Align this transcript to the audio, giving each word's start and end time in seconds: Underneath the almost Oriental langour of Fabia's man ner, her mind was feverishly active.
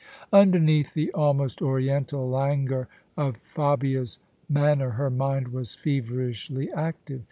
Underneath 0.33 0.95
the 0.95 1.11
almost 1.13 1.61
Oriental 1.61 2.27
langour 2.27 2.87
of 3.15 3.37
Fabia's 3.37 4.17
man 4.49 4.79
ner, 4.79 4.89
her 4.97 5.11
mind 5.11 5.49
was 5.49 5.75
feverishly 5.75 6.71
active. 6.71 7.19